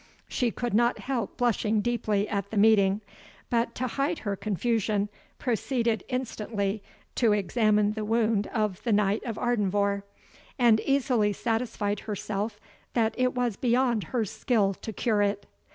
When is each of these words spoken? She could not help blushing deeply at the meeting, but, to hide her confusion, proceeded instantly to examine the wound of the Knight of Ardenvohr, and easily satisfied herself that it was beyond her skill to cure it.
She 0.27 0.49
could 0.49 0.73
not 0.73 0.97
help 0.97 1.37
blushing 1.37 1.79
deeply 1.79 2.27
at 2.27 2.49
the 2.49 2.57
meeting, 2.57 3.01
but, 3.51 3.75
to 3.75 3.85
hide 3.85 4.17
her 4.25 4.35
confusion, 4.35 5.09
proceeded 5.37 6.03
instantly 6.09 6.81
to 7.13 7.33
examine 7.33 7.93
the 7.93 8.03
wound 8.03 8.47
of 8.47 8.81
the 8.83 8.91
Knight 8.93 9.23
of 9.25 9.37
Ardenvohr, 9.37 10.01
and 10.57 10.79
easily 10.79 11.33
satisfied 11.33 11.99
herself 11.99 12.59
that 12.95 13.13
it 13.15 13.35
was 13.35 13.57
beyond 13.57 14.05
her 14.05 14.25
skill 14.25 14.73
to 14.73 14.91
cure 14.91 15.21
it. 15.21 15.45